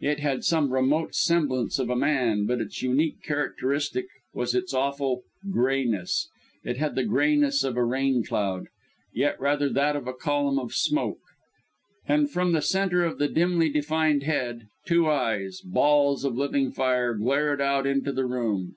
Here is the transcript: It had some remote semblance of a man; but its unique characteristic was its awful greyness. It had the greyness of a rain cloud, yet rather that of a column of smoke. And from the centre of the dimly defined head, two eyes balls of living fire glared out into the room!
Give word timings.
It 0.00 0.20
had 0.20 0.42
some 0.42 0.72
remote 0.72 1.14
semblance 1.14 1.78
of 1.78 1.90
a 1.90 1.96
man; 1.96 2.46
but 2.46 2.62
its 2.62 2.80
unique 2.80 3.22
characteristic 3.22 4.06
was 4.32 4.54
its 4.54 4.72
awful 4.72 5.24
greyness. 5.50 6.30
It 6.64 6.78
had 6.78 6.94
the 6.94 7.04
greyness 7.04 7.62
of 7.62 7.76
a 7.76 7.84
rain 7.84 8.24
cloud, 8.24 8.68
yet 9.12 9.38
rather 9.38 9.68
that 9.68 9.94
of 9.94 10.06
a 10.08 10.14
column 10.14 10.58
of 10.58 10.72
smoke. 10.72 11.20
And 12.08 12.30
from 12.30 12.52
the 12.52 12.62
centre 12.62 13.04
of 13.04 13.18
the 13.18 13.28
dimly 13.28 13.68
defined 13.68 14.22
head, 14.22 14.66
two 14.86 15.10
eyes 15.10 15.60
balls 15.60 16.24
of 16.24 16.38
living 16.38 16.72
fire 16.72 17.12
glared 17.14 17.60
out 17.60 17.86
into 17.86 18.12
the 18.12 18.24
room! 18.24 18.76